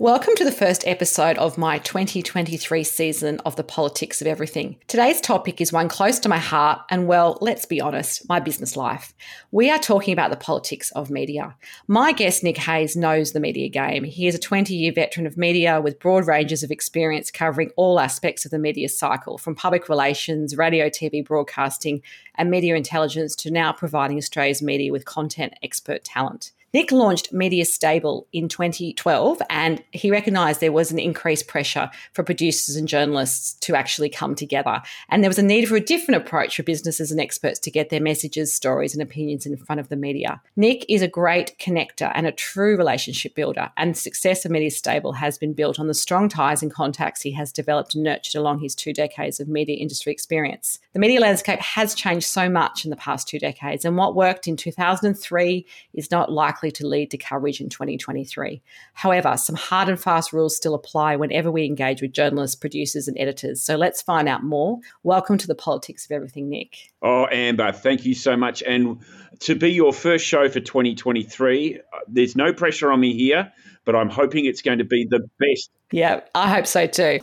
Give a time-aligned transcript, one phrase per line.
[0.00, 4.74] Welcome to the first episode of my 2023 season of The Politics of Everything.
[4.88, 8.76] Today's topic is one close to my heart and, well, let's be honest, my business
[8.76, 9.14] life.
[9.52, 11.54] We are talking about the politics of media.
[11.86, 14.02] My guest, Nic Hayes, knows the media game.
[14.02, 18.00] He is a 20 year veteran of media with broad ranges of experience covering all
[18.00, 22.02] aspects of the media cycle, from public relations, radio, TV, broadcasting,
[22.34, 26.50] and media intelligence to now providing Australia's media with content expert talent.
[26.74, 32.24] Nic launched Media Stable in 2012 and he recognised there was an increased pressure for
[32.24, 34.82] producers and journalists to actually come together.
[35.08, 37.90] And there was a need for a different approach for businesses and experts to get
[37.90, 40.42] their messages, stories, and opinions in front of the media.
[40.56, 43.70] Nic is a great connector and a true relationship builder.
[43.76, 47.22] And the success of Media Stable has been built on the strong ties and contacts
[47.22, 50.80] he has developed and nurtured along his two decades of media industry experience.
[50.92, 54.48] The media landscape has changed so much in the past two decades, and what worked
[54.48, 58.62] in 2003 is not likely likely to lead to coverage in 2023.
[58.94, 63.18] However, some hard and fast rules still apply whenever we engage with journalists, producers, and
[63.18, 63.60] editors.
[63.60, 64.78] So let's find out more.
[65.02, 66.90] Welcome to the Politics of Everything, Nic.
[67.02, 68.62] Oh, Amber, thank you so much.
[68.62, 69.00] And
[69.40, 73.52] to be your first show for 2023, uh, there's no pressure on me here,
[73.84, 75.70] but I'm hoping it's going to be the best.
[75.90, 77.20] Yeah, I hope so too.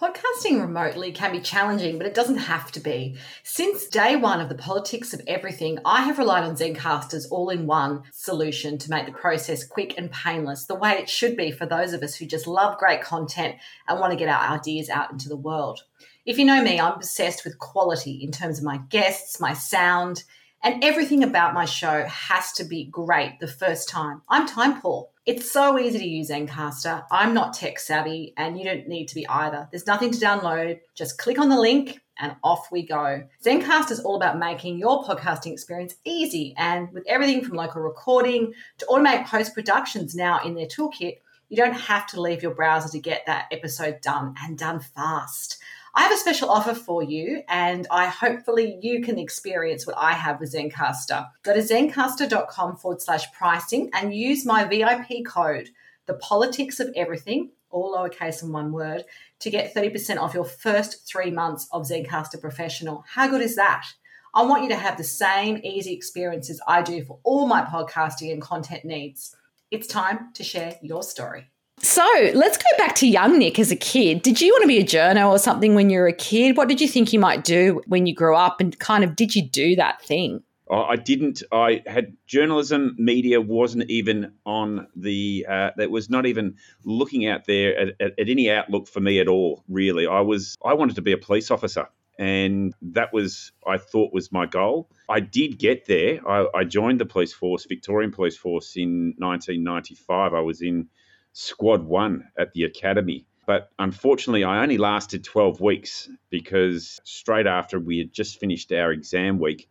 [0.00, 3.16] Podcasting remotely can be challenging, but it doesn't have to be.
[3.42, 7.66] Since day one of the politics of everything, I have relied on Zencastr's all in
[7.66, 11.66] one solution to make the process quick and painless, the way it should be for
[11.66, 13.56] those of us who just love great content
[13.86, 15.82] and want to get our ideas out into the world.
[16.24, 20.24] If you know me, I'm obsessed with quality in terms of my guests, my sound,
[20.62, 24.22] and everything about my show has to be great the first time.
[24.30, 25.10] I'm time poor.
[25.30, 27.04] It's so easy to use Zencastr.
[27.08, 29.68] I'm not tech savvy, and you don't need to be either.
[29.70, 30.80] There's nothing to download.
[30.96, 33.22] Just click on the link and off we go.
[33.40, 38.54] Zencastr is all about making your podcasting experience easy, and with everything from local recording
[38.78, 41.18] to automate post productions now in their toolkit,
[41.48, 45.58] you don't have to leave your browser to get that episode done and done fast.
[45.92, 50.12] I have a special offer for you, and I hopefully you can experience what I
[50.12, 51.28] have with Zencastr.
[51.42, 55.70] Go to zencastr.com forward slash pricing and use my VIP code,
[56.06, 59.04] the politics of everything, all lowercase and one word,
[59.40, 63.04] to get 30% off your first three months of Zencastr Professional.
[63.08, 63.84] How good is that?
[64.32, 68.30] I want you to have the same easy experiences I do for all my podcasting
[68.32, 69.34] and content needs.
[69.72, 71.50] It's time to share your story.
[71.82, 74.22] So let's go back to young Nic as a kid.
[74.22, 76.56] Did you want to be a journo or something when you were a kid?
[76.56, 78.60] What did you think you might do when you grew up?
[78.60, 80.42] And kind of did you do that thing?
[80.70, 81.42] I didn't.
[81.50, 85.44] I had journalism, media wasn't even on the.
[85.48, 89.18] Uh, that was not even looking out there at, at, at, any outlook for me
[89.18, 89.64] at all.
[89.68, 90.56] Really, I was.
[90.64, 91.88] I wanted to be a police officer,
[92.20, 94.88] and that was I thought was my goal.
[95.08, 96.20] I did get there.
[96.28, 100.34] I, I joined the police force, Victorian Police Force, in 1995.
[100.34, 100.86] I was in
[101.32, 103.26] squad one at the academy.
[103.46, 108.92] But unfortunately, I only lasted 12 weeks because straight after we had just finished our
[108.92, 109.68] exam week,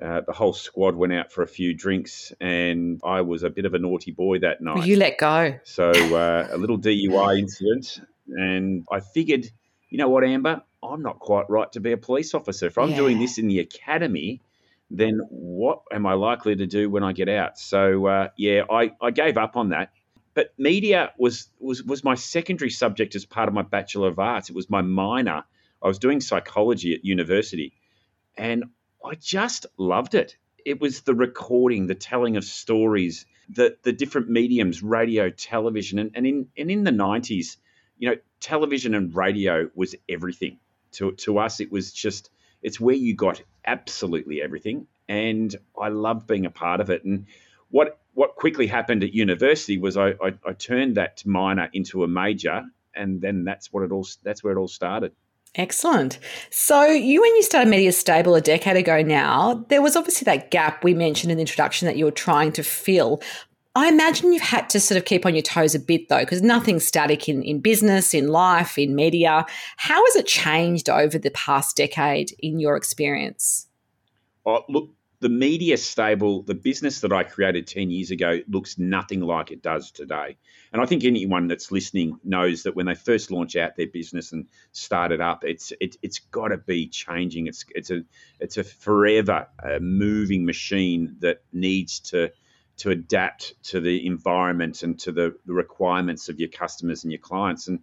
[0.00, 3.66] uh, the whole squad went out for a few drinks, and I was a bit
[3.66, 4.86] of a naughty boy that night.
[4.86, 5.58] You let go.
[5.64, 9.50] So uh, a little DUI incident, and I figured,
[9.90, 12.66] you know what, Amber, I'm not quite right to be a police officer.
[12.66, 12.96] If I'm yeah.
[12.96, 14.40] doing this in the academy,
[14.90, 17.58] then what am I likely to do when I get out?
[17.58, 19.92] So uh, yeah, I, I gave up on that
[20.34, 24.50] but media was was was my secondary subject as part of my bachelor of arts.
[24.50, 25.44] It was my minor.
[25.82, 27.72] I was doing psychology at university,
[28.36, 28.64] and
[29.04, 30.36] I just loved it.
[30.64, 36.10] It was the recording, the telling of stories, the the different mediums, radio, television, and,
[36.14, 37.56] and in and in the nineties,
[37.98, 40.58] you know, television and radio was everything.
[40.92, 42.30] To to us, it was just
[42.62, 47.04] it's where you got absolutely everything, and I loved being a part of it.
[47.04, 47.26] And
[47.70, 52.08] what what quickly happened at university was I, I, I turned that minor into a
[52.08, 52.64] major,
[52.94, 55.12] and then that's what it all that's where it all started.
[55.56, 56.20] Excellent.
[56.50, 60.52] So, you, when you started Media Stable a decade ago now, there was obviously that
[60.52, 63.20] gap we mentioned in the introduction that you were trying to fill.
[63.74, 66.42] I imagine you've had to sort of keep on your toes a bit though, because
[66.42, 69.44] nothing's static in, in business, in life, in media.
[69.76, 73.66] How has it changed over the past decade in your experience?
[74.46, 79.20] Oh, look, the media stable, the business that I created 10 years ago looks nothing
[79.20, 80.38] like it does today.
[80.72, 84.32] And I think anyone that's listening knows that when they first launch out their business
[84.32, 87.48] and start it up, it's it, it's got to be changing.
[87.48, 88.02] It's it's a
[88.38, 92.30] it's a forever uh, moving machine that needs to
[92.78, 97.20] to adapt to the environment and to the, the requirements of your customers and your
[97.20, 97.68] clients.
[97.68, 97.80] And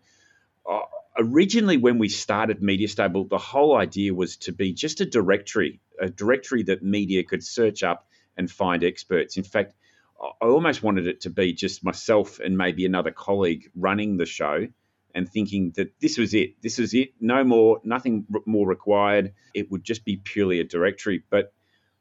[0.67, 0.79] uh,
[1.19, 5.79] originally, when we started Media Stable, the whole idea was to be just a directory,
[5.99, 8.07] a directory that media could search up
[8.37, 9.37] and find experts.
[9.37, 9.73] In fact,
[10.21, 14.67] I almost wanted it to be just myself and maybe another colleague running the show
[15.13, 16.61] and thinking that this was it.
[16.61, 17.13] This is it.
[17.19, 19.33] No more, nothing more required.
[19.53, 21.23] It would just be purely a directory.
[21.29, 21.53] But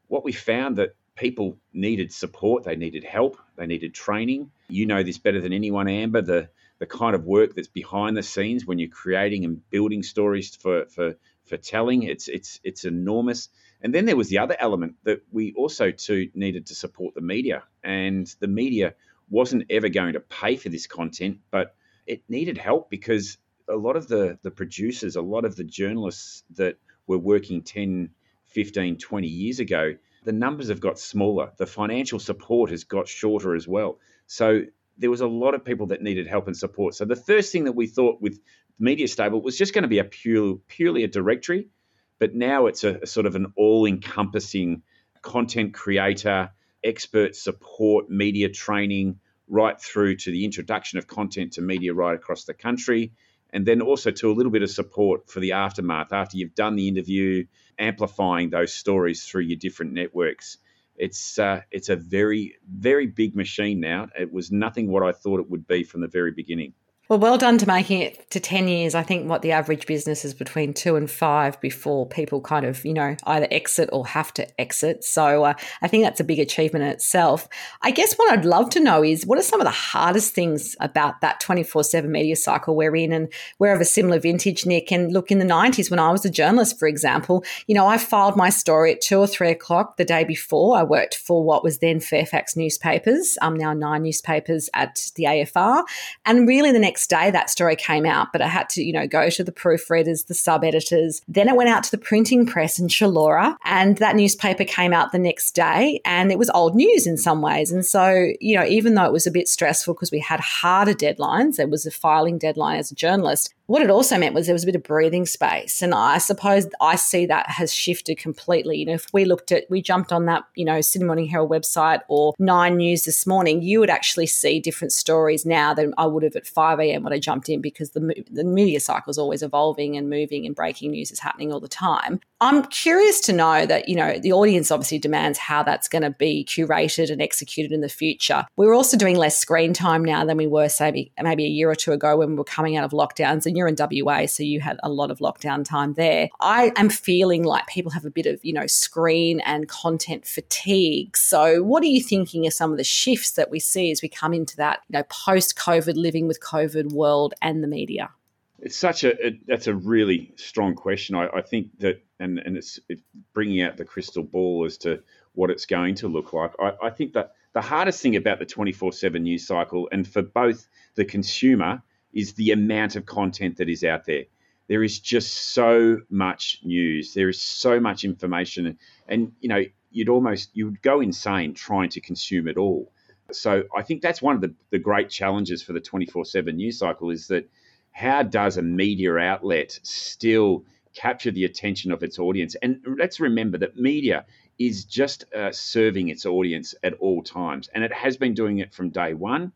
[0.07, 4.51] what we found that people needed support, they needed help, they needed training.
[4.69, 6.21] You know this better than anyone, Amber.
[6.21, 6.49] The
[6.79, 10.85] the kind of work that's behind the scenes when you're creating and building stories for
[10.85, 11.15] for
[11.45, 13.49] for telling, it's it's it's enormous.
[13.81, 17.21] And then there was the other element that we also too needed to support the
[17.21, 18.95] media, and the media
[19.29, 21.75] wasn't ever going to pay for this content, but
[22.05, 23.37] it needed help because
[23.69, 28.09] a lot of the the producers, a lot of the journalists that were working 10,
[28.45, 29.95] 15, 20 years ago
[30.27, 31.53] the numbers have got smaller.
[31.55, 33.97] The financial support has got shorter as well.
[34.25, 34.63] So
[34.97, 36.95] there was a lot of people that needed help and support.
[36.95, 38.37] So the first thing that we thought with
[38.77, 41.69] Media Stable was just going to be a pure, purely a directory,
[42.19, 44.81] but now it's a, a sort of an all-encompassing
[45.21, 46.51] content creator,
[46.83, 52.43] expert support, media training, right through to the introduction of content to media right across
[52.43, 53.13] the country
[53.51, 56.75] and then also to a little bit of support for the aftermath after you've done
[56.75, 57.45] the interview,
[57.79, 60.57] amplifying those stories through your different networks.
[60.95, 64.07] It's uh, it's a very very big machine now.
[64.19, 66.73] It was nothing what I thought it would be from the very beginning.
[67.09, 68.93] Well, well done to making it to 10 years.
[68.93, 72.83] I think what the average business is between two and five before people kind of,
[72.83, 75.05] you know, either exit or have to exit.
[75.05, 77.47] So uh, I think that's a big achievement in itself.
[77.81, 80.75] I guess what I'd love to know is what are some of the hardest things
[80.81, 83.13] about that 24 7 media cycle we're in?
[83.13, 84.91] And we're of a similar vintage, Nic.
[84.91, 87.99] And look, in the 90s, when I was a journalist, for example, you know, I
[87.99, 90.77] filed my story at two or three o'clock the day before.
[90.77, 95.85] I worked for what was then Fairfax newspapers, um, now nine newspapers at the AFR.
[96.25, 98.91] And really the next next day that story came out, but I had to, you
[98.91, 101.21] know, go to the proofreaders, the sub editors.
[101.27, 105.11] Then it went out to the printing press in Chullora, and that newspaper came out
[105.11, 107.71] the next day, and it was old news in some ways.
[107.71, 110.93] And so, you know, even though it was a bit stressful because we had harder
[110.93, 114.53] deadlines, there was a filing deadline as a journalist, what it also meant was there
[114.55, 115.81] was a bit of breathing space.
[115.81, 118.77] And I suppose I see that has shifted completely.
[118.77, 121.51] You know, if we looked at, we jumped on that, you know, Sydney Morning Herald
[121.51, 126.05] website or Nine News this morning, you would actually see different stories now than I
[126.05, 127.03] would have at 5 a.m.
[127.03, 130.55] when I jumped in because the, the media cycle is always evolving and moving and
[130.55, 132.21] breaking news is happening all the time.
[132.39, 136.11] I'm curious to know that, you know, the audience obviously demands how that's going to
[136.11, 138.45] be curated and executed in the future.
[138.55, 141.73] We're also doing less screen time now than we were, say, maybe a year or
[141.73, 143.47] two ago when we were coming out of lockdowns.
[143.47, 146.29] And you're in WA, so you had a lot of lockdown time there.
[146.39, 151.17] I am feeling like people have a bit of, you know, screen and content fatigue.
[151.17, 154.09] So, what are you thinking of some of the shifts that we see as we
[154.09, 158.11] come into that, you know, post COVID living with COVID world and the media?
[158.59, 161.15] It's such a it, that's a really strong question.
[161.15, 163.01] I, I think that and and it's, it's,
[163.33, 166.53] bringing out the crystal ball as to what it's going to look like.
[166.59, 170.07] I, I think that the hardest thing about the twenty four seven news cycle and
[170.07, 171.83] for both the consumer
[172.13, 174.23] is the amount of content that is out there.
[174.67, 177.13] There is just so much news.
[177.13, 181.53] There is so much information, and, and you know you'd almost you would go insane
[181.53, 182.91] trying to consume it all.
[183.31, 187.11] So I think that's one of the, the great challenges for the 24/7 news cycle
[187.11, 187.49] is that
[187.97, 190.63] how does a media outlet still
[190.93, 192.53] capture the attention of its audience?
[192.61, 194.23] And let's remember that media
[194.59, 198.71] is just uh, serving its audience at all times, and it has been doing it
[198.71, 199.51] from day one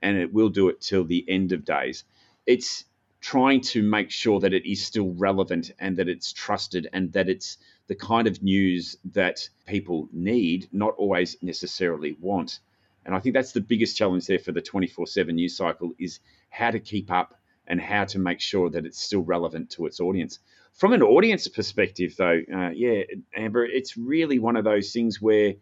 [0.00, 2.04] and it will do it till the end of days.
[2.46, 2.86] It's
[3.20, 7.28] trying to make sure that it is still relevant and that it's trusted and that
[7.28, 7.58] it's
[7.88, 12.58] the kind of news that people need, not always necessarily want.
[13.04, 16.20] And I think that's the biggest challenge there for the 24 7 news cycle is
[16.48, 20.00] how to keep up and how to make sure that it's still relevant to its
[20.00, 20.38] audience.
[20.74, 23.02] From an audience perspective, though, uh, yeah,
[23.34, 25.54] Amber, it's really one of those things where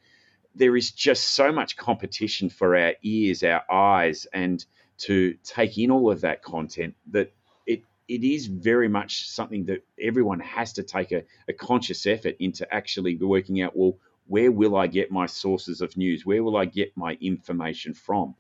[0.55, 4.65] there is just so much competition for our ears, our eyes, and
[4.99, 7.33] to take in all of that content that
[7.67, 12.37] it it is very much something that everyone has to take a, a conscious effort
[12.39, 13.97] into actually working out well
[14.31, 16.25] where will I get my sources of news?
[16.25, 18.37] Where will I get my information from?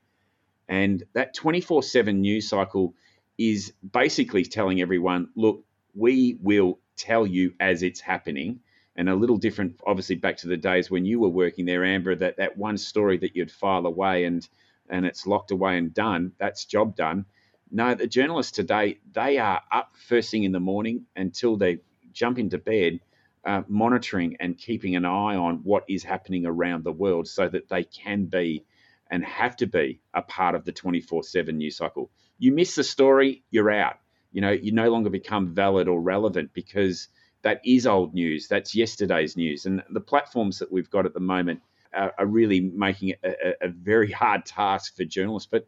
[0.69, 2.95] And that 24 7 news cycle
[3.40, 8.61] is basically telling everyone look, we will tell you as it's happening.
[8.97, 12.14] And a little different, obviously, back to the days when you were working there, Amber,
[12.16, 14.47] that, that one story that you'd file away and
[14.90, 17.25] and it's locked away and done, that's job done.
[17.70, 21.78] No, the journalists today, they are up first thing in the morning until they
[22.12, 22.99] jump into bed,
[23.47, 27.68] uh, monitoring and keeping an eye on what is happening around the world so that
[27.68, 28.64] they can be
[29.12, 32.11] and have to be a part of the 24 7 news cycle.
[32.40, 33.99] You miss the story, you're out.
[34.32, 37.09] You know, you no longer become valid or relevant because
[37.42, 38.49] that is old news.
[38.49, 39.66] That's yesterday's news.
[39.66, 41.61] And the platforms that we've got at the moment
[41.92, 45.49] are, are really making it a, a, very hard task for journalists.
[45.50, 45.66] But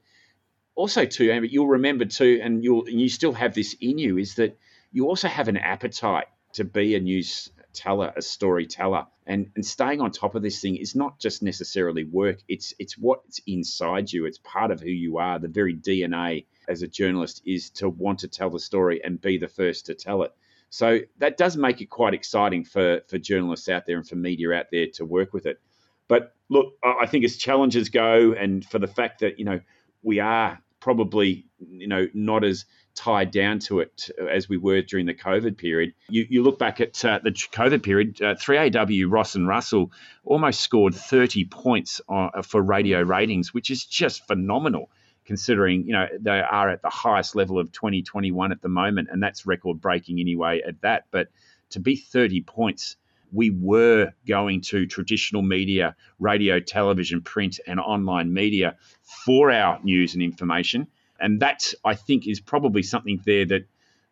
[0.74, 4.16] also, too, Amber, you'll remember too, and you'll and you still have this in you,
[4.16, 4.58] is that
[4.92, 9.06] you also have an appetite to be a news teller, a storyteller.
[9.26, 12.38] And and staying on top of this thing is not just necessarily work.
[12.48, 14.26] It's it's what's inside you.
[14.26, 15.38] It's part of who you are.
[15.38, 19.38] The very DNA as a journalist is to want to tell the story and be
[19.38, 20.32] the first to tell it.
[20.70, 24.52] So that does make it quite exciting for for journalists out there and for media
[24.52, 25.60] out there to work with it.
[26.08, 29.60] But look, I think as challenges go, and for the fact that you know
[30.02, 32.64] we are probably you know not as
[32.94, 35.94] tied down to it as we were during the COVID period.
[36.08, 39.92] You, you look back at uh, the COVID period, uh, 3AW Ross and Russell
[40.24, 44.90] almost scored 30 points on, uh, for radio ratings, which is just phenomenal
[45.24, 49.22] considering you know they are at the highest level of 2021 at the moment and
[49.22, 51.04] that's record breaking anyway at that.
[51.10, 51.28] But
[51.70, 52.96] to be 30 points
[53.32, 60.14] we were going to traditional media radio television print and online media for our news
[60.14, 60.86] and information.
[61.18, 63.64] And that I think is probably something there that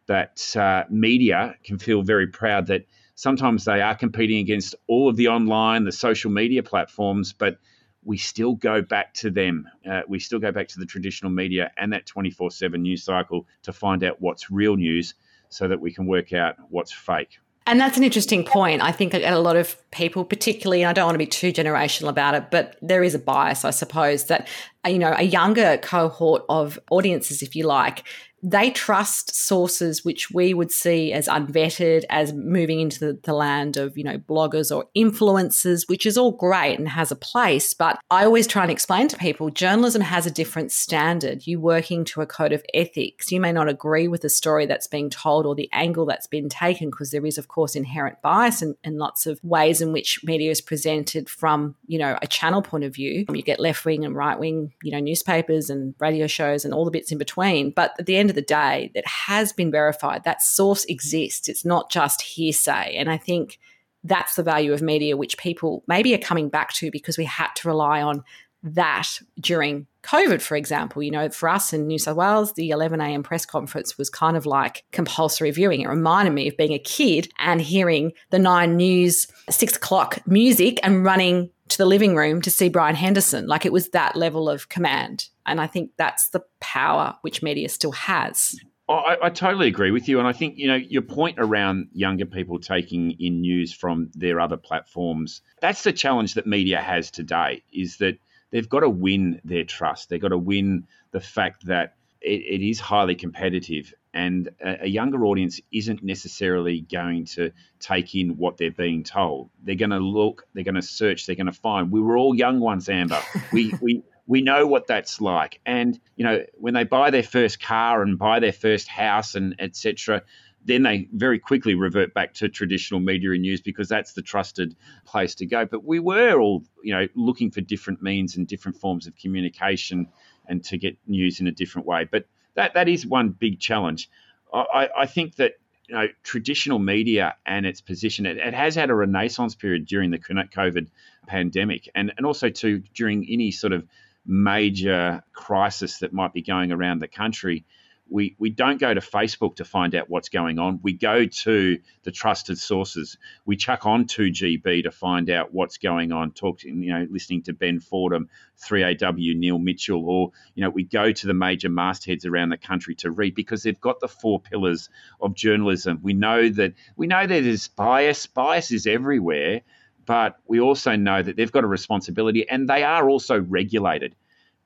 [0.07, 5.17] that uh, media can feel very proud that sometimes they are competing against all of
[5.17, 7.59] the online, the social media platforms, but
[8.05, 9.69] we still go back to them.
[9.89, 13.47] Uh, we still go back to the traditional media and that 24 7 news cycle
[13.63, 15.15] to find out what's real news
[15.49, 17.39] so that we can work out what's fake.
[17.67, 18.83] And that's an interesting point.
[18.83, 22.09] I think a lot of people, particularly, and I don't want to be too generational
[22.09, 24.49] about it, but there is a bias, I suppose, that
[24.87, 28.05] you know a younger cohort of audiences, if you like,
[28.43, 33.77] they trust sources which we would see as unvetted, as moving into the, the, land
[33.77, 37.75] of, you know, bloggers or influencers, which is all great and has a place.
[37.75, 41.47] But I always try and explain to people journalism has a different standard.
[41.47, 43.31] You working to a code of ethics.
[43.31, 46.49] You may not agree with the story that's being told or the angle that's been
[46.49, 50.25] taken, because there is, of course, inherent bias and, and lots of ways in which
[50.25, 53.27] media is presented from, you know, a channel point of view.
[53.33, 56.85] You get left wing and right wing, you know, newspapers and radio shows and all
[56.85, 57.71] the bits in between.
[57.71, 60.25] But at the end of the day that has been verified.
[60.25, 61.49] That source exists.
[61.49, 62.95] It's not just hearsay.
[62.97, 63.59] And I think
[64.05, 67.49] that's the value of media, which people maybe are coming back to because we had
[67.57, 68.25] to rely on
[68.63, 69.09] that
[69.41, 71.03] during COVID, for example.
[71.03, 73.23] You know, for us in New South Wales, the 11 a.m.
[73.23, 75.83] press conference was kind of like compulsory viewing.
[75.83, 80.79] It reminded me of being a kid and hearing the nine news, six o'clock music
[80.83, 83.47] and running to the living room to see Brian Henderson.
[83.47, 85.29] Like it was that level of command.
[85.47, 88.57] And I think that's the power which media still has.
[88.89, 92.27] I, I, totally agree with you, and I think you know your point around younger
[92.27, 95.43] people taking in news from their other platforms.
[95.61, 97.63] That's the challenge that media has today.
[97.73, 98.19] Is that
[98.51, 100.09] they've got to win their trust.
[100.09, 104.87] They've got to win the fact that it, it is highly competitive, and a, a,
[104.89, 109.51] younger audience isn't necessarily going to take in what they're being told.
[109.63, 111.93] They're going to look, they're going to search, they're going to find.
[111.93, 113.23] We were all young ones, Amber.
[113.53, 117.61] we we we know what that's like, and you know when they buy their first
[117.61, 120.23] car and buy their first house and etc.
[120.63, 124.77] Then they very quickly revert back to traditional media and news because that's the trusted
[125.07, 125.65] place to go.
[125.65, 130.09] But we were all, you know, looking for different means and different forms of communication
[130.47, 132.05] and to get news in a different way.
[132.05, 132.27] But
[132.61, 134.11] that that is one big challenge.
[134.53, 135.55] I, I think that
[135.89, 140.11] you know traditional media and its position it, it, has had a renaissance period during
[140.11, 140.89] the COVID
[141.27, 143.87] pandemic and and also too during any sort of
[144.27, 147.65] major crisis that might be going around the country
[148.11, 150.81] we, we don't go to Facebook to find out what's going on.
[150.83, 153.17] We go to the trusted sources.
[153.47, 156.33] We chuck on 2GB to find out what's going on.
[156.33, 158.29] Talk to, you know, listening to Ben Fordham,
[158.61, 162.95] 3AW, Neil Mitchell, or you know, we go to the major mastheads around the country
[162.97, 164.91] to read because they've got the four pillars
[165.21, 166.01] of journalism.
[166.03, 168.27] We know that we know that there's bias.
[168.27, 169.63] Bias is everywhere,
[170.05, 174.17] but we also know that they've got a responsibility, and they are also regulated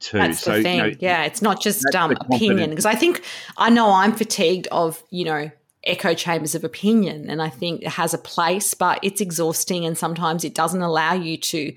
[0.04, 0.18] too.
[0.18, 0.76] That's so, the thing.
[0.76, 3.22] You know, yeah, it's not just um, opinion because I think
[3.56, 5.50] I know I'm fatigued of you know
[5.86, 7.28] echo chambers of opinion.
[7.30, 11.14] And I think it has a place, but it's exhausting and sometimes it doesn't allow
[11.14, 11.74] you to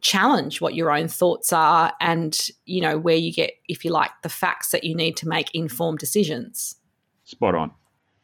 [0.00, 4.10] challenge what your own thoughts are and, you know, where you get, if you like,
[4.22, 6.76] the facts that you need to make informed decisions.
[7.24, 7.70] Spot on.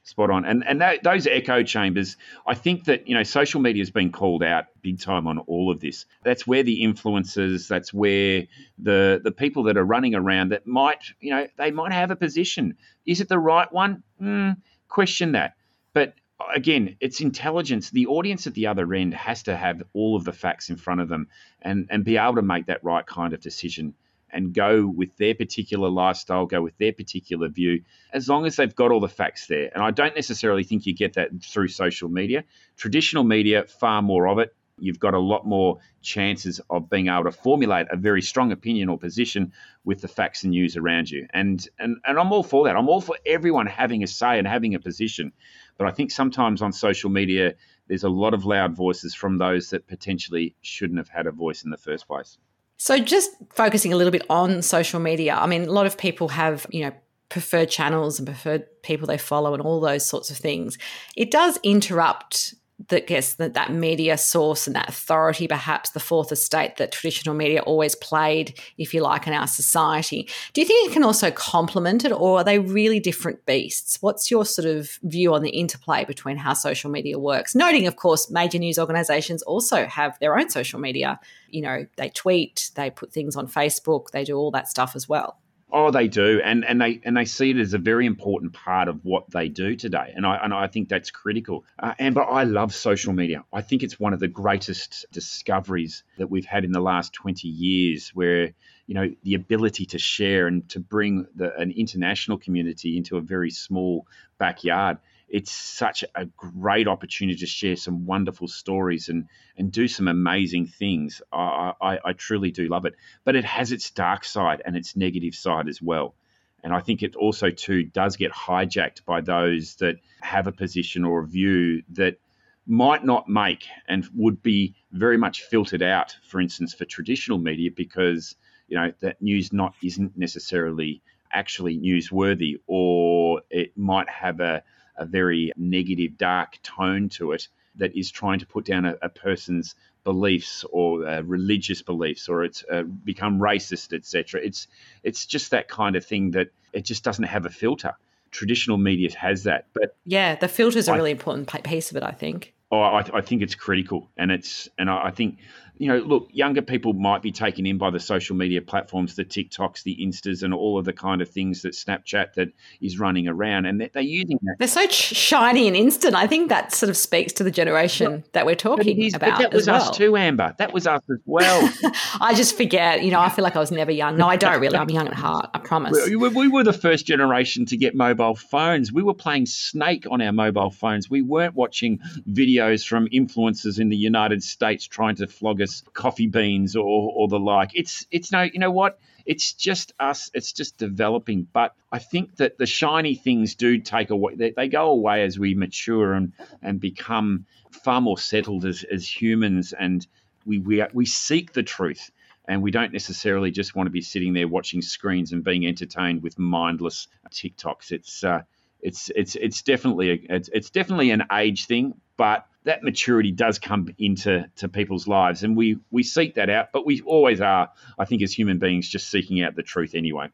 [0.07, 0.45] Spot on.
[0.45, 4.13] And and that, those echo chambers, I think that, you know, social media has been
[4.13, 6.05] called out big time on all of this.
[6.23, 8.45] That's where the influencers, that's where
[8.79, 12.17] the the people that are running around that might, you know, they might have a
[12.17, 12.77] position.
[13.07, 14.03] Is it the right one?
[14.21, 14.59] Mm,
[14.89, 15.55] question that.
[15.95, 16.13] But
[16.55, 17.89] again, it's intelligence.
[17.91, 21.01] The audience at the other end has to have all of the facts in front
[21.01, 21.29] of them
[21.63, 23.95] and, and be able to make that right kind of decision
[24.35, 28.75] and go with their particular lifestyle, go with their particular view, as long as they've
[28.75, 29.71] got all the facts there.
[29.73, 32.45] And I don't necessarily think you get that through social media.
[32.77, 34.55] Traditional media, far more of it.
[34.77, 38.89] You've got a lot more chances of being able to formulate a very strong opinion
[38.89, 39.53] or position
[39.85, 41.29] with the facts and news around you.
[41.33, 42.77] And, and, and I'm all for that.
[42.77, 45.33] I'm all for everyone having a say and having a position.
[45.79, 47.55] But I think sometimes on social media,
[47.87, 51.63] there's a lot of loud voices from those that potentially shouldn't have had a voice
[51.63, 52.37] in the first place.
[52.77, 56.29] So, just focusing a little bit on social media, I mean, a lot of people
[56.29, 56.93] have, you know,
[57.29, 60.79] preferred channels and preferred people they follow and all those sorts of things.
[61.17, 62.55] It does interrupt
[62.89, 67.35] that guess that that media source and that authority, perhaps the fourth estate that traditional
[67.35, 70.29] media always played, if you like, in our society.
[70.53, 73.99] Do you think it can also complement it, or are they really different beasts?
[74.01, 77.55] What's your sort of view on the interplay between how social media works?
[77.55, 81.21] Noting, of course, major news organizations also have their own social media.
[81.49, 85.09] You know, they tweet, they put things on Facebook, they do all that stuff as
[85.09, 85.39] well.
[85.77, 88.87] Oh, they do, and and they and they see it as a very important part
[88.87, 91.65] of what they do today, and I and I think that's critical.
[91.77, 93.45] Uh, Amber, I love social media.
[93.53, 97.49] I think it's one of the greatest discoveries that we've had in the last twenty
[97.49, 98.53] years, where
[98.87, 103.21] you know the ability to share and to bring the, an international community into a
[103.21, 104.07] very small
[104.39, 104.99] backyard
[105.35, 109.27] it's such a great opportunity to share some wonderful stories and
[109.59, 111.23] and do some amazing things.
[111.33, 114.95] I, I, I truly do love it, but it has its dark side and its
[114.95, 116.15] negative side as well.
[116.63, 121.05] And I think it also too does get hijacked by those that have a position
[121.05, 122.21] or a view that
[122.65, 127.71] might not make and would be very much filtered out, for instance, for traditional media
[127.75, 128.37] because
[128.69, 134.63] you know that news not isn't necessarily actually newsworthy or it might have a
[134.97, 139.09] a very negative, dark tone to it that is trying to put down a, a
[139.09, 144.41] person's beliefs or uh, religious beliefs or it's uh, become racist, etc.
[144.43, 144.69] It's
[145.03, 147.95] it's just that kind of thing that it just doesn't have a filter.
[148.31, 152.03] Traditional media has that, but yeah, the filter is a really important piece of it.
[152.03, 152.53] I think.
[152.73, 155.39] Oh, I, I, think it's critical, and it's and I, I think
[155.77, 159.25] you know, look, younger people might be taken in by the social media platforms, the
[159.25, 163.27] TikToks, the Instas, and all of the kind of things that Snapchat that is running
[163.27, 164.57] around, and they're, they're using that.
[164.61, 166.15] They're so shiny and instant.
[166.15, 169.41] I think that sort of speaks to the generation well, that we're talking is, about.
[169.41, 169.77] that was well.
[169.77, 170.55] us too, Amber.
[170.59, 171.69] That was us as well.
[172.21, 173.03] I just forget.
[173.03, 174.17] You know, I feel like I was never young.
[174.17, 174.77] No, I don't really.
[174.77, 175.51] I'm young at heart.
[175.55, 175.99] I promise.
[176.09, 178.93] We, we were the first generation to get mobile phones.
[178.93, 181.11] We were playing Snake on our mobile phones.
[181.11, 181.99] We weren't watching
[182.31, 185.61] videos from influencers in the United States trying to flog
[185.93, 187.71] coffee beans or, or the like.
[187.75, 188.99] It's it's no, you know what?
[189.27, 190.31] It's just us.
[190.35, 191.47] It's just developing.
[191.53, 194.35] But I think that the shiny things do take away.
[194.35, 199.09] They, they go away as we mature and and become far more settled as as
[199.09, 200.07] humans, and
[200.45, 202.11] we we we seek the truth.
[202.47, 206.23] And we don't necessarily just want to be sitting there watching screens and being entertained
[206.23, 207.91] with mindless TikToks.
[207.91, 208.43] It's uh,
[208.83, 213.59] it's it's it's definitely a, it's, it's definitely an age thing, but that maturity does
[213.59, 216.73] come into to people's lives, and we we seek that out.
[216.73, 220.29] But we always are, I think, as human beings, just seeking out the truth anyway.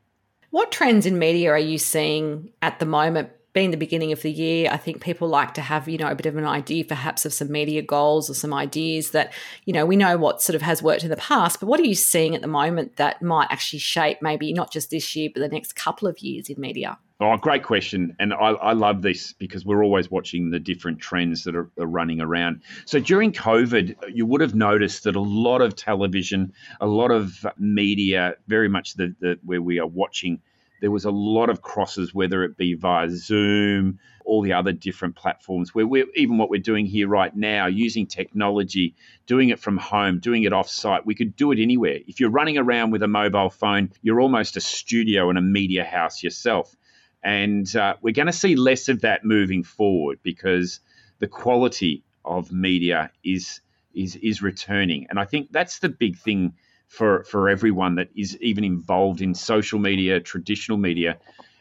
[0.50, 3.30] What trends in media are you seeing at the moment?
[3.52, 6.14] Being the beginning of the year, I think people like to have, you know, a
[6.14, 9.32] bit of an idea perhaps of some media goals or some ideas that,
[9.64, 11.84] you know, we know what sort of has worked in the past, but what are
[11.84, 15.40] you seeing at the moment that might actually shape maybe not just this year, but
[15.40, 16.96] the next couple of years in media?
[17.22, 18.16] Oh, great question.
[18.18, 21.86] And I, I, love this because we're always watching the different trends that are, are,
[21.86, 22.62] running around.
[22.86, 27.46] So during COVID, you would have noticed that a lot of television, a lot of
[27.58, 30.40] media, very much the, the where we are watching,
[30.80, 35.14] there was a lot of crosses, whether it be via Zoom, all the other different
[35.14, 38.94] platforms, where we're even what we're doing here right now, using technology,
[39.26, 41.04] doing it from home, doing it off site.
[41.04, 41.98] We could do it anywhere.
[42.06, 45.84] If you're running around with a mobile phone, you're almost a studio and a media
[45.84, 46.74] house yourself.
[47.22, 50.80] And uh, we're going to see less of that moving forward because
[51.18, 53.60] the quality of media is
[53.94, 55.06] is is returning.
[55.10, 56.54] And I think that's the big thing
[56.88, 61.18] for for everyone that is even involved in social media, traditional media.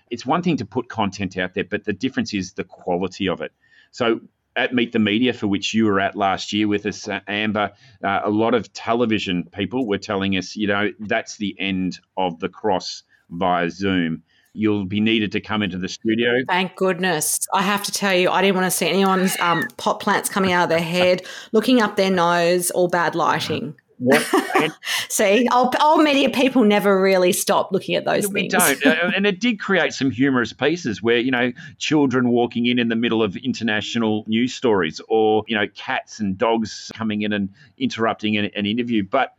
[0.10, 3.42] it's one thing to put content out there, but the difference is the quality of
[3.42, 3.52] it.
[3.92, 4.22] So
[4.56, 7.72] at Meet the Media, for which you were at last year with us, uh, Amber,
[8.04, 12.40] uh, a lot of television people were telling us, you know, that's the end of
[12.40, 14.24] the cross via Zoom.
[14.60, 16.44] You'll be needed to come into the studio.
[16.46, 17.40] Thank goodness.
[17.54, 20.52] I have to tell you, I didn't want to see anyone's um, pot plants coming
[20.52, 23.76] out of their head, looking up their nose, or bad lighting.
[24.00, 24.26] What?
[25.10, 28.54] See, old, old, media people never really stop looking at those we things.
[28.54, 29.16] don't.
[29.16, 32.96] and it did create some humorous pieces where, you know, children walking in in the
[32.96, 38.38] middle of international news stories or, you know, cats and dogs coming in and interrupting
[38.38, 39.04] an, an interview.
[39.04, 39.36] But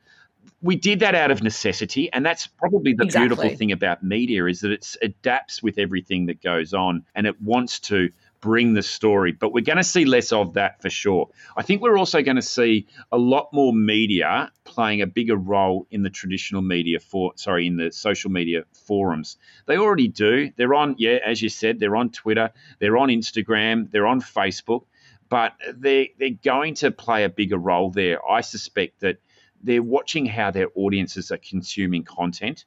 [0.62, 3.29] we did that out of necessity and that's probably the exactly.
[3.29, 7.40] beautiful thing about media is that it adapts with everything that goes on and it
[7.40, 9.33] wants to bring the story.
[9.33, 11.29] But we're going to see less of that for sure.
[11.57, 15.87] I think we're also going to see a lot more media playing a bigger role
[15.90, 19.37] in the traditional media for sorry in the social media forums.
[19.66, 20.51] They already do.
[20.57, 24.85] They're on yeah, as you said, they're on Twitter, they're on Instagram, they're on Facebook,
[25.29, 28.27] but they they're going to play a bigger role there.
[28.29, 29.18] I suspect that
[29.62, 32.64] they're watching how their audiences are consuming content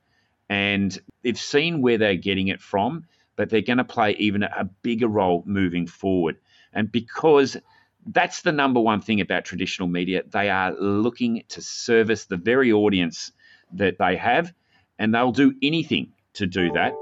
[0.49, 4.65] and they've seen where they're getting it from but they're going to play even a
[4.81, 6.37] bigger role moving forward.
[6.71, 7.57] And because
[8.05, 12.71] that's the number one thing about traditional media, they are looking to service the very
[12.71, 13.31] audience
[13.73, 14.53] that they have,
[14.99, 16.93] and they'll do anything to do that.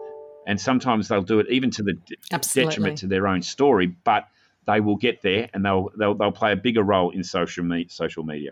[0.47, 1.97] And sometimes they'll do it even to the
[2.31, 2.69] Absolutely.
[2.71, 4.27] detriment to their own story, but
[4.65, 7.87] they will get there and they'll, they'll, they'll play a bigger role in social, me-
[7.89, 8.51] social media.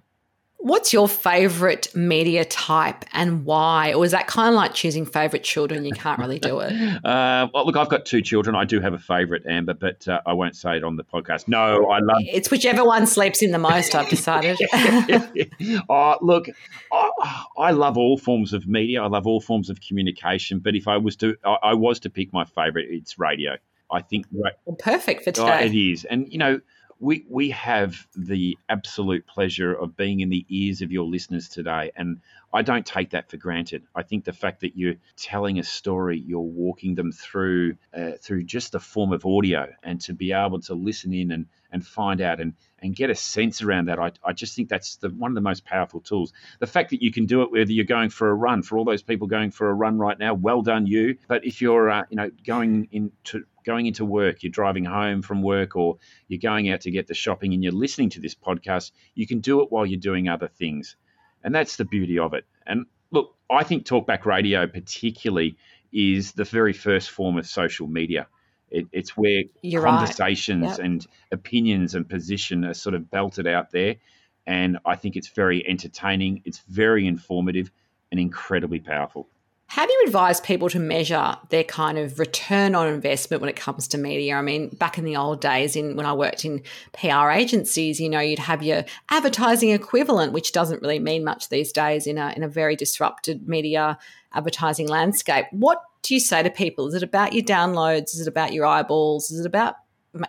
[0.62, 3.94] What's your favorite media type and why?
[3.94, 5.86] Or is that kind of like choosing favorite children?
[5.86, 6.74] You can't really do it.
[7.10, 8.56] Uh, well, look, I've got two children.
[8.56, 11.48] I do have a favorite, Amber, but uh, I won't say it on the podcast.
[11.48, 12.22] No, I love.
[12.22, 13.96] It's whichever one sleeps in the most.
[13.96, 14.60] I've decided.
[15.90, 16.48] oh, look,
[16.92, 19.02] I, I, love all forms of media.
[19.02, 20.60] I love all forms of communication.
[20.60, 23.56] But if I was to, I, I was to pick my favorite, it's radio.
[23.92, 24.28] I think.
[24.32, 25.60] Well, perfect for today.
[25.62, 26.60] Oh, it is, and you know
[27.00, 31.92] we we have the absolute pleasure of being in the ears of your listeners today
[31.96, 32.20] and
[32.52, 33.84] I don't take that for granted.
[33.96, 38.44] I think the fact that you're telling a story, you're walking them through uh, through
[38.44, 42.22] just the form of audio, and to be able to listen in and and find
[42.22, 45.30] out and and get a sense around that, I, I just think that's the, one
[45.30, 46.34] of the most powerful tools.
[46.60, 48.86] The fact that you can do it whether you're going for a run, for all
[48.86, 51.18] those people going for a run right now, well done you.
[51.28, 55.44] But if you're uh, you know going into going into work, you're driving home from
[55.44, 58.92] work, or you're going out to get the shopping and you're listening to this podcast,
[59.14, 60.96] you can do it while you're doing other things.
[61.44, 62.46] And that's the beauty of it.
[62.66, 65.58] And look, I think talkback radio, particularly,
[65.94, 68.28] is the very first form of social media.
[68.72, 70.78] It, it's where You're conversations right.
[70.78, 70.86] yep.
[70.86, 73.96] and opinions and position are sort of belted out there.
[74.48, 77.72] And I think it's very entertaining, it's very informative,
[78.12, 79.28] and incredibly powerful.
[79.76, 83.88] Do you advise people to measure their kind of return on investment when it comes
[83.88, 84.36] to media?
[84.36, 86.62] I mean, back in the old days, in when I worked in
[86.94, 91.72] PR agencies, you know, you'd have your advertising equivalent, which doesn't really mean much these
[91.72, 93.98] days in a in a very disrupted media
[94.34, 95.46] advertising landscape.
[95.52, 96.88] What do you say to people?
[96.88, 98.14] Is it about your downloads?
[98.14, 99.32] Is it about your eyeballs?
[99.32, 99.76] Is it about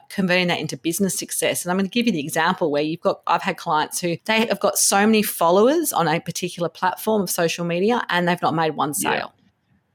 [0.09, 1.65] converting that into business success.
[1.65, 4.17] And I'm going to give you the example where you've got, I've had clients who
[4.25, 8.43] they have got so many followers on a particular platform of social media and they've
[8.43, 9.13] not made one sale.
[9.13, 9.27] Yeah.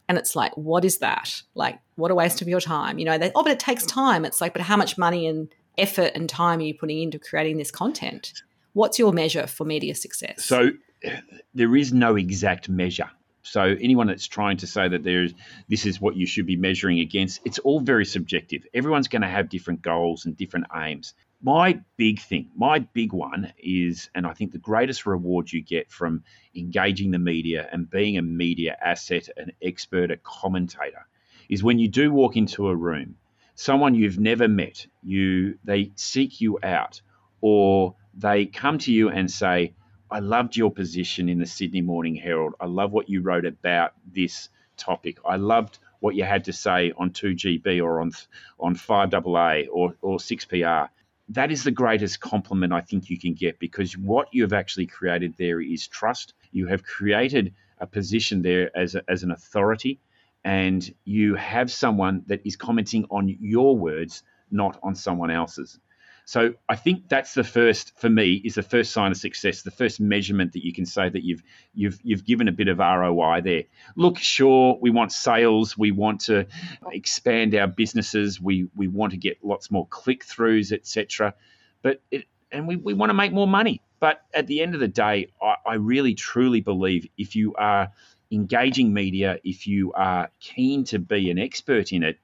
[0.08, 1.42] And it's like, what is that?
[1.56, 3.00] Like, what a waste of your time.
[3.00, 4.26] You know, they, oh, but it takes time.
[4.26, 7.58] It's like, but how much money and effort and time are you putting into creating
[7.58, 8.34] this content?
[8.74, 10.46] What's your measure for media success?
[10.46, 10.72] So
[11.04, 11.20] eh,
[11.54, 13.10] there is no exact measure.
[13.46, 15.34] So anyone that's trying to say that there's
[15.70, 18.66] this is what you should be measuring against, it's all very subjective.
[18.74, 21.14] Everyone's going to have different goals and different aims.
[21.44, 25.92] My big thing, my big one is, and I think the greatest reward you get
[25.92, 26.24] from
[26.56, 31.06] engaging the media and being a media asset, an expert, a commentator,
[31.48, 33.16] is when you do walk into a room,
[33.54, 37.00] someone you've never met, you they seek you out,
[37.42, 39.76] or they come to you and say,
[40.10, 42.54] I loved your position in the Sydney Morning Herald.
[42.60, 45.18] I love what you wrote about this topic.
[45.26, 48.12] I loved what you had to say on 2GB or on
[48.60, 50.90] on 5AA or, or 6PR.
[51.30, 54.86] That is the greatest compliment I think you can get because what you have actually
[54.86, 56.36] created there is trust.
[56.52, 60.00] You have created a position there as, a, as an authority,
[60.44, 65.80] and you have someone that is commenting on your words, not on someone else's.
[66.28, 69.70] So I think that's the first for me is the first sign of success, the
[69.70, 71.44] first measurement that you can say that you've
[71.76, 73.64] you've you've given a bit of ROI there.
[73.96, 76.48] Look, sure, we want sales, we want to
[76.92, 81.36] expand our businesses, we we want to get lots more click throughs, etc.
[81.84, 83.82] But it and we, we want to make more money.
[84.00, 87.92] But at the end of the day, I, I really truly believe if you are
[88.32, 92.18] engaging media, if you are keen to be an expert in it,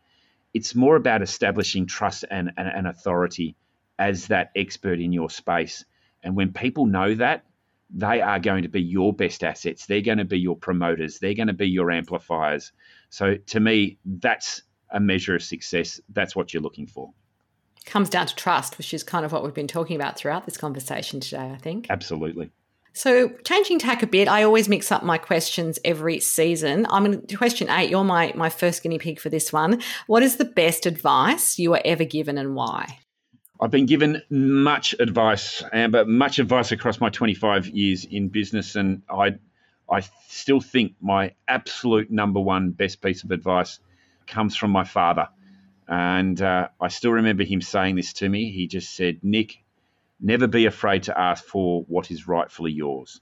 [0.56, 3.56] it's more about establishing trust and, and, and authority
[4.02, 5.86] as that expert in your space.
[6.24, 7.46] And when people know that,
[7.94, 9.86] they are going to be your best assets.
[9.86, 11.20] They're going to be your promoters.
[11.20, 12.72] They're going to be your amplifiers.
[13.12, 16.02] So to me, that's a measure of success.
[16.10, 17.14] That's what you're looking for.
[17.86, 20.58] Comes down to trust, which is kind of what we've been talking about throughout this
[20.58, 21.88] conversation today, I think.
[21.90, 22.50] Absolutely.
[22.94, 26.86] So, changing tack a bit, I always mix up my questions every season.
[26.90, 27.90] I'm going to question eight.
[27.90, 29.82] You're my, my first guinea pig for this one.
[30.08, 33.00] What is the best advice you were ever given and why?
[33.62, 39.04] I've been given much advice, Amber, much advice across my 25 years in business, and
[39.08, 39.36] I,
[39.88, 43.80] I still think my absolute number one best piece of advice
[44.26, 45.28] comes from my father.
[45.88, 48.50] And uh, I still remember him saying this to me.
[48.50, 49.64] He just said, Nic,
[50.20, 53.22] never be afraid to ask for what is rightfully yours.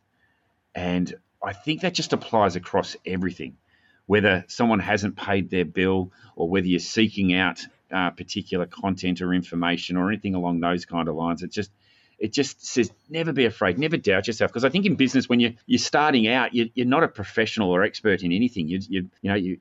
[0.74, 3.58] And I think that just applies across everything,
[4.06, 9.34] whether someone hasn't paid their bill or whether you're seeking out uh, particular content or
[9.34, 11.44] information or anything along those kind of lines.
[11.44, 11.72] It just
[12.20, 14.52] it just says never be afraid, never doubt yourself.
[14.52, 17.72] Because I think in business, when you you're starting out, you, are not a professional
[17.72, 18.68] or expert in anything.
[18.68, 19.58] You you, you know you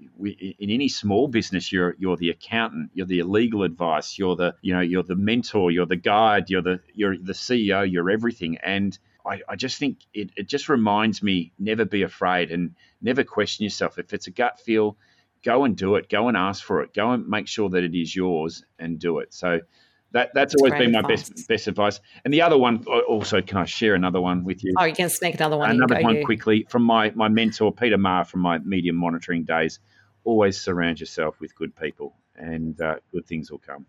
[0.59, 4.75] in any small business, you're you're the accountant, you're the legal advice, you're the you
[4.75, 8.59] know you're the mentor, you're the guide, you're the you're the CEO, you're everything.
[8.59, 13.25] And I, I just think it, it just reminds me never be afraid and never
[13.25, 13.99] question yourself.
[13.99, 14.97] If it's a gut feel,
[15.45, 16.09] go and do it.
[16.09, 16.95] Go and ask for it.
[16.95, 19.33] Go and make sure that it is yours and do it.
[19.35, 19.61] So
[20.13, 22.01] that, that's, that's always been my best best advice.
[22.25, 24.75] And the other one, also, can I share another one with you?
[24.79, 25.71] Oh, you can sneak another one.
[25.71, 26.25] Another one you.
[26.25, 29.81] quickly from my my mentor Peter Marr from my media monitoring days.
[30.25, 33.87] Always surround yourself with good people, and uh, good things will come.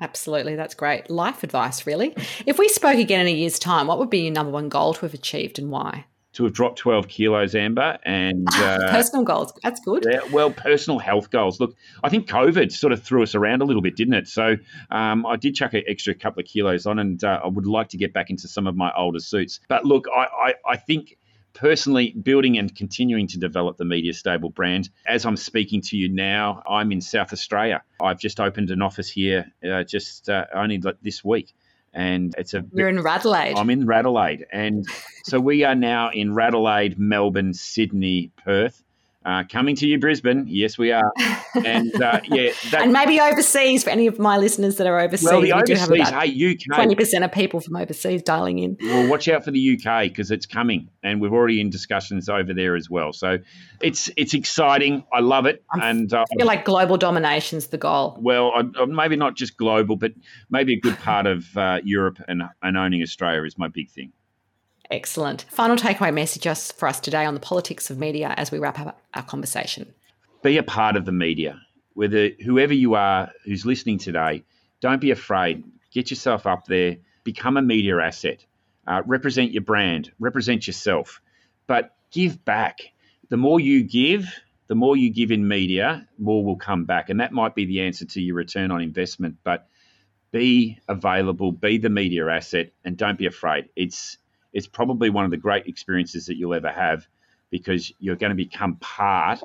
[0.00, 1.86] Absolutely, that's great life advice.
[1.86, 2.14] Really,
[2.46, 4.94] if we spoke again in a year's time, what would be your number one goal
[4.94, 6.04] to have achieved, and why?
[6.34, 9.52] To have dropped 12 kilos, Amber, and uh, personal goals.
[9.62, 10.06] That's good.
[10.08, 11.58] Yeah, well, personal health goals.
[11.58, 14.28] Look, I think COVID sort of threw us around a little bit, didn't it?
[14.28, 14.56] So
[14.90, 17.88] um, I did chuck an extra couple of kilos on, and uh, I would like
[17.90, 19.60] to get back into some of my older suits.
[19.68, 21.16] But look, I, I, I think
[21.54, 26.08] personally building and continuing to develop the media stable brand as i'm speaking to you
[26.08, 30.80] now i'm in south australia i've just opened an office here uh, just uh, only
[31.02, 31.52] this week
[31.98, 32.64] and it's a.
[32.72, 33.58] You're in Radelaide.
[33.58, 34.86] I'm in Radelaide, and
[35.24, 38.84] so we are now in Radelaide, Melbourne, Sydney, Perth,
[39.24, 40.44] uh, coming to you, Brisbane.
[40.48, 41.12] Yes, we are.
[41.64, 45.28] And uh, yeah, that, and maybe overseas for any of my listeners that are overseas.
[45.28, 48.76] Well, the overseas, hey, UK, twenty percent of people from overseas dialing in.
[48.80, 52.54] Well, watch out for the UK because it's coming, and we're already in discussions over
[52.54, 53.12] there as well.
[53.12, 53.38] So
[53.80, 55.04] it's it's exciting.
[55.12, 58.16] I love it, I'm, and uh, I feel like global domination's the goal.
[58.20, 60.12] Well, I, maybe not just global, but
[60.48, 64.12] maybe a good part of uh, Europe and and owning Australia is my big thing.
[64.90, 65.42] Excellent.
[65.50, 68.78] Final takeaway message just for us today on the politics of media as we wrap
[68.80, 69.92] up our conversation.
[70.42, 71.60] Be a part of the media.
[71.94, 74.44] Whether whoever you are who's listening today,
[74.80, 75.64] don't be afraid.
[75.92, 76.96] Get yourself up there.
[77.24, 78.44] Become a media asset.
[78.86, 80.10] Uh, represent your brand.
[80.18, 81.20] Represent yourself.
[81.66, 82.78] But give back.
[83.28, 84.32] The more you give,
[84.68, 87.10] the more you give in media, more will come back.
[87.10, 89.36] And that might be the answer to your return on investment.
[89.44, 89.68] But
[90.30, 93.68] be available, be the media asset, and don't be afraid.
[93.76, 94.18] It's
[94.52, 97.06] it's probably one of the great experiences that you'll ever have
[97.50, 99.40] because you're going to become part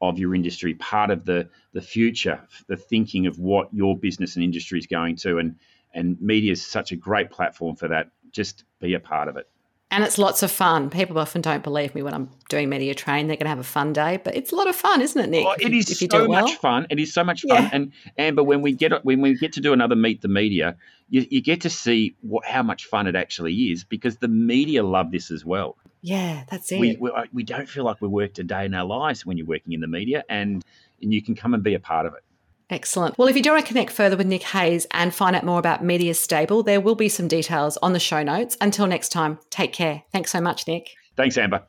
[0.00, 4.44] of your industry, part of the the future, the thinking of what your business and
[4.44, 5.56] industry is going to, and
[5.92, 8.10] and media is such a great platform for that.
[8.32, 9.48] Just be a part of it.
[9.92, 10.88] And it's lots of fun.
[10.88, 13.26] People often don't believe me when I'm doing media train.
[13.26, 15.28] They're going to have a fun day, but it's a lot of fun, isn't it,
[15.28, 15.44] Nic?
[15.44, 16.42] Oh, it is if you so well?
[16.42, 16.86] much fun.
[16.90, 17.62] It is so much fun.
[17.64, 17.70] Yeah.
[17.72, 20.76] And Amber, when we get when we get to do another meet the media,
[21.08, 24.84] you, you get to see what, how much fun it actually is because the media
[24.84, 25.76] love this as well.
[26.02, 26.78] Yeah, that's it.
[26.78, 29.46] We, we, we don't feel like we worked a day in our lives when you're
[29.46, 30.64] working in the media, and
[31.02, 32.22] and you can come and be a part of it.
[32.70, 33.18] Excellent.
[33.18, 35.58] Well, if you do want to connect further with Nic Hayes and find out more
[35.58, 38.56] about Media Stable, there will be some details on the show notes.
[38.60, 40.04] Until next time, take care.
[40.12, 40.90] Thanks so much, Nick.
[41.16, 41.62] Thanks, Amber.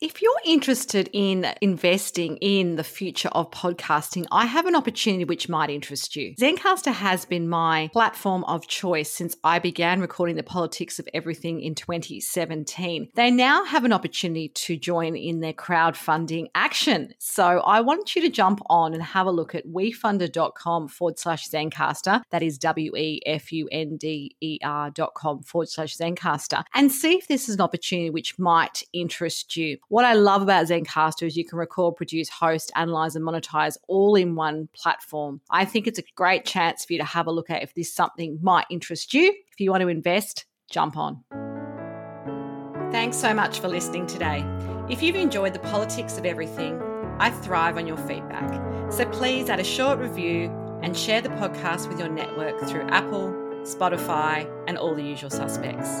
[0.00, 5.50] If you're interested in investing in the future of podcasting, I have an opportunity which
[5.50, 6.34] might interest you.
[6.40, 11.60] Zencastr has been my platform of choice since I began recording the politics of everything
[11.60, 13.10] in 2017.
[13.14, 17.12] They now have an opportunity to join in their crowdfunding action.
[17.18, 21.46] So I want you to jump on and have a look at wefunder.com forward slash
[21.50, 22.22] Zencastr.
[22.30, 26.64] That is W E F U N D E R dot com forward slash Zencastr
[26.72, 29.76] and see if this is an opportunity which might interest you.
[29.90, 34.14] What I love about Zencastr is you can record, produce, host, analyze, and monetize all
[34.14, 35.40] in one platform.
[35.50, 37.92] I think it's a great chance for you to have a look at if this
[37.92, 39.34] something might interest you.
[39.50, 41.24] If you want to invest, jump on.
[42.92, 44.46] Thanks so much for listening today.
[44.88, 46.80] If you've enjoyed the politics of everything,
[47.18, 48.92] I thrive on your feedback.
[48.92, 53.32] So please add a short review and share the podcast with your network through Apple,
[53.64, 56.00] Spotify, and all the usual suspects.